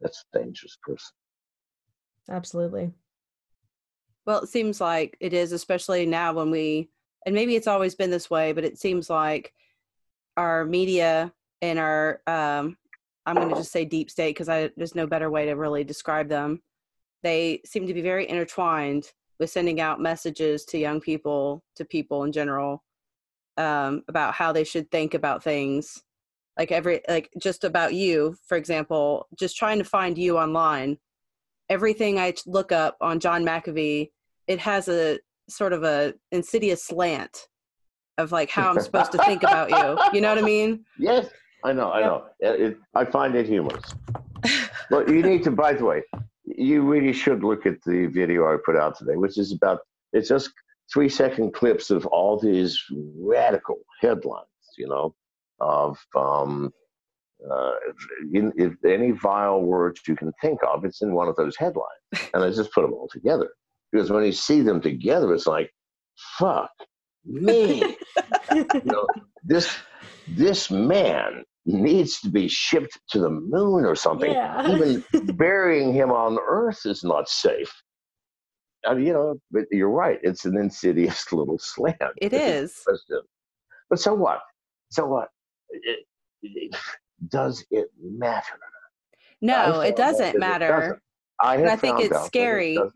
[0.00, 1.14] That's a dangerous person.
[2.28, 2.92] Absolutely.
[4.28, 6.90] Well, it seems like it is, especially now when we,
[7.24, 9.54] and maybe it's always been this way, but it seems like
[10.36, 12.76] our media and our, um,
[13.24, 16.28] I'm going to just say deep state because there's no better way to really describe
[16.28, 16.60] them.
[17.22, 19.10] They seem to be very intertwined
[19.40, 22.84] with sending out messages to young people, to people in general,
[23.56, 26.02] um, about how they should think about things.
[26.58, 30.98] Like every, like just about you, for example, just trying to find you online.
[31.70, 34.10] Everything I look up on John McAfee
[34.48, 37.46] it has a sort of a insidious slant
[38.16, 39.98] of like how I'm supposed to think about you.
[40.12, 40.84] You know what I mean?
[40.98, 41.28] Yes,
[41.64, 42.24] I know, I know.
[42.40, 43.94] It, it, I find it humorous.
[44.90, 46.02] But you need to, by the way,
[46.44, 49.80] you really should look at the video I put out today, which is about,
[50.12, 50.50] it's just
[50.92, 52.82] three second clips of all these
[53.20, 54.46] radical headlines,
[54.78, 55.14] you know,
[55.60, 56.72] of um,
[57.48, 57.72] uh,
[58.32, 62.30] in, if any vile words you can think of, it's in one of those headlines.
[62.32, 63.50] And I just put them all together.
[63.92, 65.70] Because when you see them together, it's like,
[66.38, 66.70] fuck
[67.24, 67.96] me.
[68.52, 69.06] you know,
[69.44, 69.76] this
[70.28, 74.32] this man needs to be shipped to the moon or something.
[74.32, 74.70] Yeah.
[74.70, 75.04] Even
[75.36, 77.72] burying him on Earth is not safe.
[78.86, 80.18] I mean, you know, but you're right.
[80.22, 81.96] It's an insidious little slant.
[82.16, 83.20] It question.
[83.90, 84.40] But so what?
[84.90, 85.28] So what?
[85.70, 86.06] It,
[86.42, 86.76] it,
[87.28, 88.58] does it matter?
[89.40, 90.68] No, it doesn't matter.
[90.68, 90.98] doesn't.
[91.40, 92.74] I, have I think it's it scary.
[92.74, 92.90] not.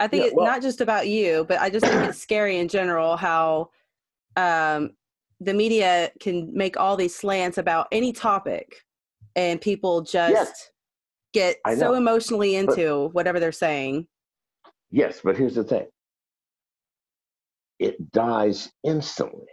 [0.00, 2.58] I think Yeah, it's well- not just about you, but I just think it's scary
[2.58, 3.70] in general how
[4.36, 4.96] um,
[5.40, 8.84] the media can make all these slants about any topic,
[9.34, 10.70] and people just Yes.
[11.32, 14.06] get so emotionally But- into whatever they're saying.
[14.90, 15.86] Yes, but here's the thing
[17.78, 19.46] it dies instantly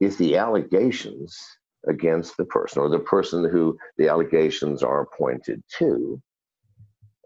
[0.00, 1.36] if the allegations
[1.88, 6.20] against the person or the person who the allegations are pointed to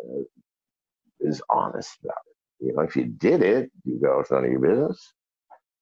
[0.03, 0.23] uh,
[1.21, 2.67] is honest about it.
[2.67, 5.13] You know, if you did it, you go, it's none of your business.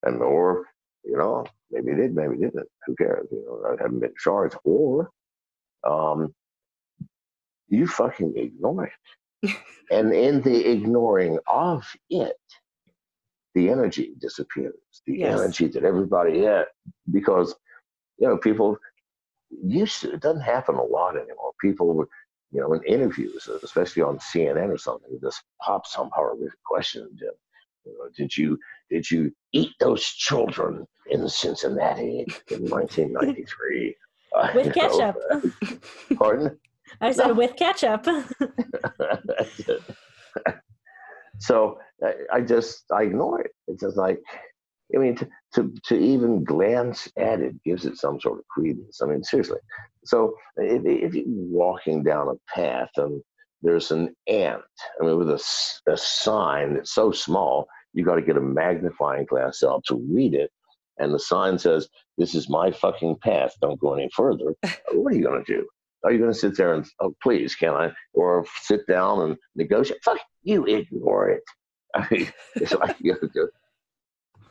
[0.02, 0.66] And or,
[1.04, 2.68] you know, maybe you did, maybe you didn't.
[2.86, 3.28] Who cares?
[3.30, 4.56] You know, I haven't been charged.
[4.64, 5.10] Or
[5.88, 6.34] um,
[7.68, 8.86] you fucking ignore
[9.42, 9.56] it.
[9.90, 12.36] and in the ignoring of it,
[13.54, 14.74] the energy disappears.
[15.06, 15.38] The Yes.
[15.38, 16.66] energy that everybody had,
[17.10, 17.54] because
[18.18, 18.76] you know, people
[19.50, 20.12] used to.
[20.12, 21.52] It doesn't happen a lot anymore.
[21.60, 22.06] People,
[22.52, 27.08] you know, in interviews, especially on CNN or something, just pop some horrific question.
[27.20, 27.32] You
[27.86, 28.58] know, did you
[28.90, 33.96] did you eat those children in Cincinnati in 1993?
[34.34, 35.16] Uh, With know, ketchup.
[36.16, 36.58] pardon?
[37.00, 38.06] I said with ketchup.
[41.38, 43.50] so I, I just I ignore it.
[43.66, 44.20] It's just like
[44.94, 49.00] I mean to, to to even glance at it gives it some sort of credence.
[49.02, 49.58] I mean seriously.
[50.04, 53.22] So if, if you're walking down a path and
[53.62, 54.62] there's an ant,
[55.00, 59.24] I mean with a, a sign that's so small you got to get a magnifying
[59.24, 60.50] glass out to read it,
[60.98, 63.54] and the sign says, "This is my fucking path.
[63.60, 64.54] Don't go any further."
[64.92, 65.66] what are you going to do?
[66.04, 67.90] Are you going to sit there and, oh, please, can I?
[68.14, 70.04] Or sit down and negotiate?
[70.04, 71.42] Fuck, you ignore it.
[71.96, 73.48] I mean, it's like, you know,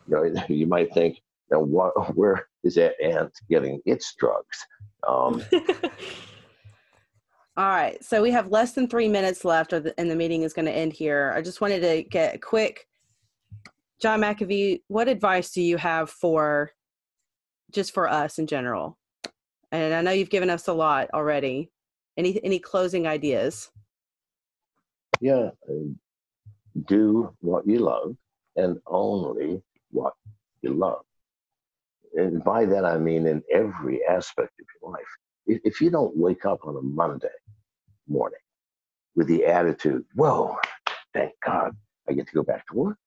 [0.07, 4.65] you, know, you might think, now, what, where is that ant getting its drugs?
[5.07, 5.43] Um,
[7.57, 10.41] All right, so we have less than three minutes left, or the, and the meeting
[10.41, 11.31] is going to end here.
[11.35, 12.85] I just wanted to get a quick,
[14.01, 14.81] John McAfee.
[14.89, 16.71] What advice do you have for,
[17.71, 18.97] just for us in general?
[19.71, 21.71] And I know you've given us a lot already.
[22.17, 23.69] Any any closing ideas?
[25.21, 25.49] yeah,
[26.87, 28.15] do what you love
[28.55, 29.61] and only
[29.95, 30.13] what
[30.61, 31.03] you love.
[32.15, 35.11] And by that, I mean in every aspect of your life.
[35.47, 37.27] If, if you don't wake up on a Monday
[38.07, 38.39] morning
[39.15, 40.57] with the attitude, whoa,
[41.13, 41.75] thank God
[42.07, 42.97] I get to go back to work.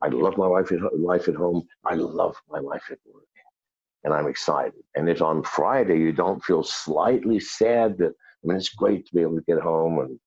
[0.00, 1.66] I love my life at, life at home.
[1.84, 3.24] I love my life at work.
[4.04, 4.84] And I'm excited.
[4.94, 9.14] And if on Friday you don't feel slightly sad that, I mean, it's great to
[9.14, 10.18] be able to get home and,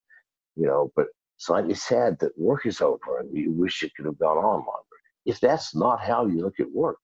[0.58, 4.20] you know, but slightly sad that work is over and you wish it could have
[4.20, 4.91] gone on longer.
[5.26, 7.00] If that's not how you look at work,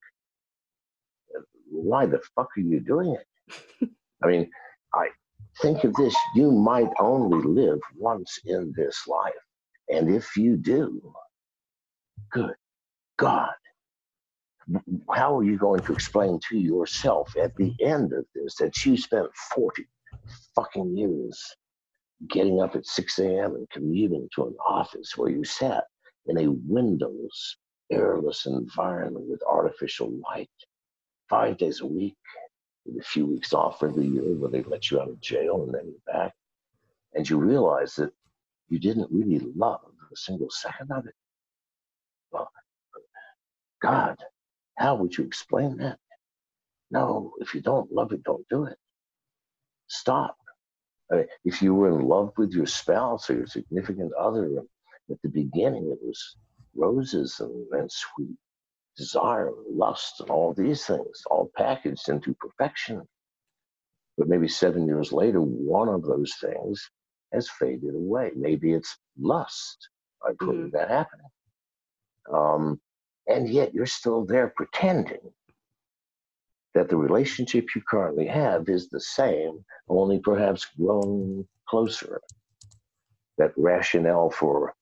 [1.70, 3.90] why the fuck are you doing it?
[4.24, 4.50] I mean,
[4.94, 5.10] I
[5.62, 9.34] think of this you might only live once in this life.
[9.90, 11.14] And if you do,
[12.32, 12.56] good
[13.18, 13.54] God,
[15.14, 18.98] how are you going to explain to yourself at the end of this that you
[18.98, 19.86] spent 40
[20.56, 21.56] fucking years
[22.30, 23.56] getting up at 6 a.m.
[23.56, 25.86] and commuting to an office where you sat
[26.26, 27.58] in a windowless,
[27.92, 30.50] airless environment with artificial light
[31.30, 32.18] five days a week,
[32.86, 35.74] with a few weeks off every year where they let you out of jail and
[35.74, 36.34] then you're back.
[37.14, 38.12] And you realize that
[38.70, 39.82] you didn't really love
[40.12, 41.16] a single second of it.
[42.32, 42.50] Well,
[43.82, 44.18] God,
[44.78, 45.98] how would you explain that?
[46.92, 48.78] No, if you don't love it, don't do it.
[49.88, 50.38] Stop.
[51.12, 54.50] I mean, if you were in love with your spouse or your significant other,
[55.10, 56.36] at the beginning it was
[56.78, 58.36] roses and, and sweet
[58.98, 63.02] desire and lust and all these things, all packaged into perfection.
[64.18, 66.90] But maybe seven years later, one of those things
[67.34, 68.32] has faded away.
[68.36, 69.90] Maybe it's lust.
[70.28, 71.28] I've heard of that happening.
[72.34, 72.80] Um,
[73.28, 75.20] and yet you're still there pretending
[76.74, 82.22] that the relationship you currently have is the same, only perhaps grown closer.
[83.38, 84.74] That rationale for,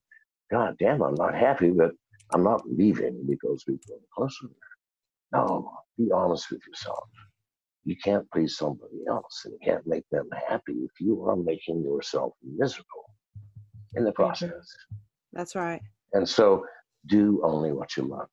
[0.51, 1.91] God damn, I'm not happy, but
[2.33, 4.47] I'm not leaving because we've grown closer.
[5.33, 7.09] No, be honest with yourself.
[7.83, 11.83] You can't please somebody else and you can't make them happy if you are making
[11.83, 13.05] yourself miserable
[13.95, 14.51] in the process.
[15.33, 15.81] That's right.
[16.13, 16.65] And so
[17.07, 18.27] do only what you love.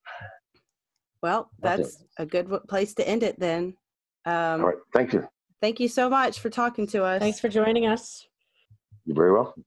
[1.23, 3.75] Well, that's a good place to end it then.
[4.25, 4.79] Um, All right.
[4.93, 5.27] Thank you.
[5.61, 7.21] Thank you so much for talking to us.
[7.21, 8.27] Thanks for joining us.
[9.05, 9.65] You're very welcome.